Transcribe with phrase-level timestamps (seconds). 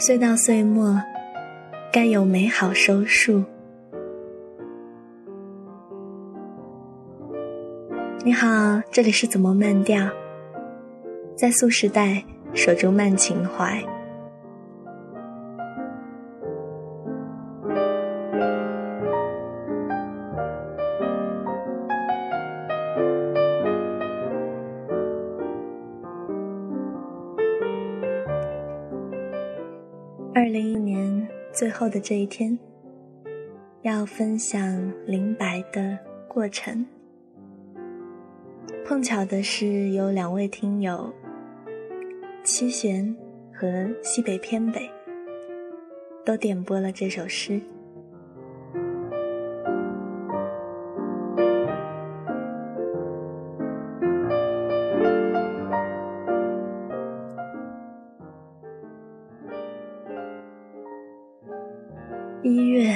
[0.00, 0.96] 岁到岁末，
[1.92, 3.42] 该有美好收束。
[8.24, 10.08] 你好，这里是怎么慢调？
[11.34, 12.24] 在素时代，
[12.54, 13.82] 守住慢情怀。
[30.38, 32.56] 二零一年最后的这一天，
[33.82, 36.86] 要分享林白的过程。
[38.86, 41.12] 碰巧的是，有两位听友
[42.44, 43.16] 七弦
[43.52, 44.88] 和西北偏北
[46.24, 47.60] 都点播了这首诗。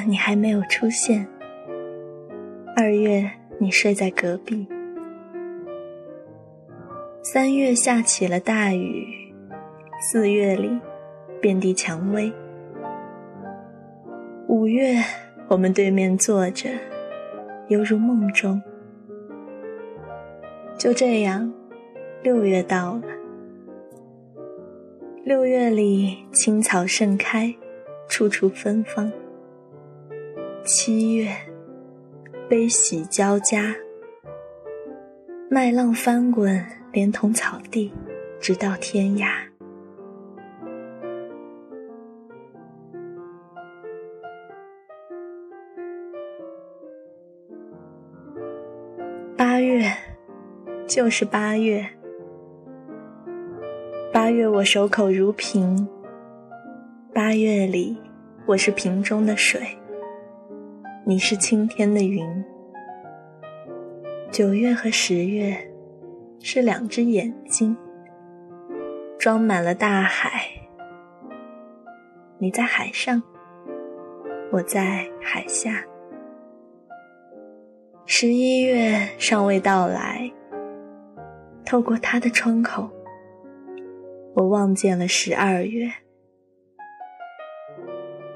[0.07, 1.27] 你还没有出现，
[2.77, 4.67] 二月你睡在隔壁，
[7.23, 9.07] 三月下起了大雨，
[10.01, 10.79] 四月里
[11.41, 12.33] 遍地蔷薇，
[14.49, 14.97] 五月
[15.49, 16.69] 我们对面坐着，
[17.69, 18.61] 犹如梦中。
[20.77, 21.53] 就这样，
[22.23, 23.03] 六月到了，
[25.25, 27.55] 六月里青草盛开，
[28.09, 29.11] 处处芬芳。
[30.65, 31.29] 七月，
[32.49, 33.75] 悲喜交加，
[35.51, 37.93] 麦浪翻滚，连同草地，
[38.39, 39.27] 直到天涯。
[49.37, 49.93] 八月，
[50.87, 51.85] 就是八月。
[54.13, 55.89] 八月我守口如瓶，
[57.13, 57.97] 八月里，
[58.47, 59.61] 我是瓶中的水。
[61.05, 62.45] 你是青天的云，
[64.31, 65.53] 九月和十月
[66.39, 67.77] 是两只眼睛，
[69.19, 70.45] 装满了大海。
[72.39, 73.21] 你在海上，
[74.53, 75.85] 我在海下。
[78.07, 80.31] 十一月尚未到来，
[81.67, 82.89] 透过它的窗口，
[84.37, 85.91] 我望见了十二月。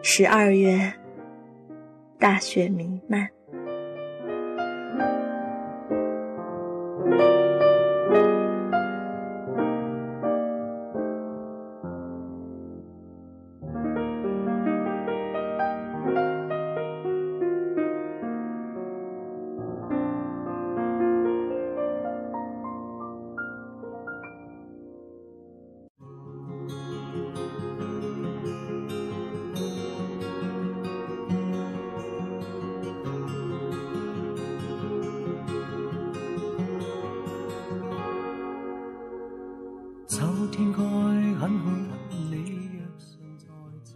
[0.03, 0.93] 十二月。
[2.19, 3.36] 大雪弥漫。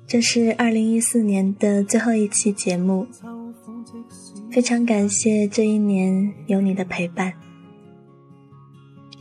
[0.07, 3.07] 这是二零一四年的最后一期节目，
[4.51, 7.33] 非常感谢这一年有你的陪伴。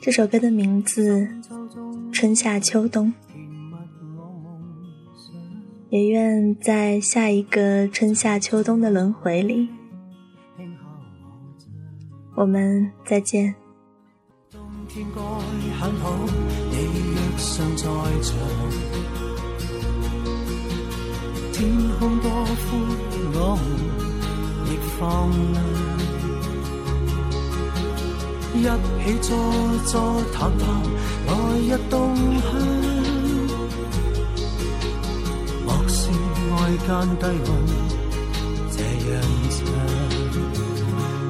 [0.02, 1.28] 这首歌的名字
[2.12, 3.14] 《春夏秋冬》，
[5.90, 9.70] 也愿在下一个春夏秋冬的轮回里，
[12.36, 13.54] 我们再见。
[14.92, 16.10] 天该很好，
[16.72, 16.76] 你
[17.14, 17.84] 若尚在
[18.24, 18.34] 场。
[21.54, 21.60] 天
[22.00, 22.68] 空多宽，
[23.36, 23.64] 我们
[24.66, 24.68] 亦
[24.98, 25.00] 放
[25.44, 25.54] 亮。
[28.56, 28.58] 一
[29.06, 29.30] 起坐
[29.86, 29.94] 坐
[30.34, 30.66] 谈谈，
[31.28, 31.30] 来
[31.60, 31.94] 日动
[32.42, 32.50] 向。
[35.68, 36.02] 莫说
[36.58, 36.58] 爱
[36.88, 36.90] 间
[37.20, 37.48] 低温，
[38.72, 38.78] 这
[39.14, 39.39] 样。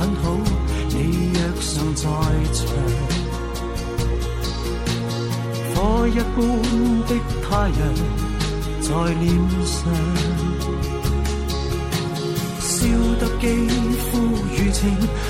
[0.00, 0.24] 很好，
[0.88, 2.02] 你若尚在
[2.54, 2.66] 场，
[5.74, 6.36] 火一般
[7.06, 7.10] 的
[7.42, 7.80] 太阳。
[8.82, 8.88] 在
[9.20, 9.24] 脸
[9.64, 9.78] 上，
[12.58, 12.72] 笑
[13.20, 13.44] 得肌
[13.98, 14.08] 肤
[14.50, 14.80] 如情，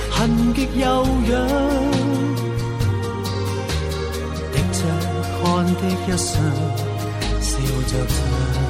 [0.09, 0.87] 痕极悠
[1.29, 1.33] 扬，
[4.51, 4.79] 滴着
[5.43, 6.33] 汗的一双，
[7.43, 7.51] 笑
[7.89, 8.70] 着唱。